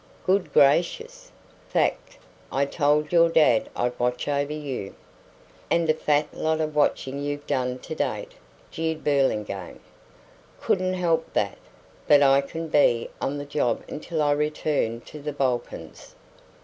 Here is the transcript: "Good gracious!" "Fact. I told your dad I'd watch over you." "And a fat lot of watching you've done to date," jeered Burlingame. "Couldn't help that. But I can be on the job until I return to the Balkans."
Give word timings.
"Good 0.25 0.51
gracious!" 0.51 1.31
"Fact. 1.67 2.17
I 2.51 2.65
told 2.65 3.11
your 3.13 3.29
dad 3.29 3.69
I'd 3.75 3.99
watch 3.99 4.27
over 4.27 4.51
you." 4.51 4.95
"And 5.69 5.87
a 5.91 5.93
fat 5.93 6.33
lot 6.33 6.59
of 6.59 6.75
watching 6.75 7.21
you've 7.21 7.45
done 7.45 7.77
to 7.77 7.93
date," 7.93 8.31
jeered 8.71 9.03
Burlingame. 9.03 9.79
"Couldn't 10.59 10.95
help 10.95 11.31
that. 11.33 11.59
But 12.07 12.23
I 12.23 12.41
can 12.41 12.67
be 12.67 13.11
on 13.21 13.37
the 13.37 13.45
job 13.45 13.83
until 13.87 14.23
I 14.23 14.31
return 14.31 15.01
to 15.01 15.21
the 15.21 15.33
Balkans." 15.33 16.15